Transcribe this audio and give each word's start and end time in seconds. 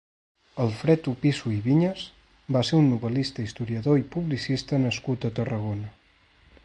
Alfred 0.63 1.09
Opisso 1.11 1.51
i 1.55 1.59
Viñas 1.65 2.01
va 2.57 2.63
ser 2.69 2.79
un 2.85 2.89
novel·lista, 2.93 3.45
historiador 3.51 4.01
i 4.01 4.07
publicista 4.17 4.81
nascut 4.87 5.29
a 5.31 5.33
Tarragona. 5.43 5.93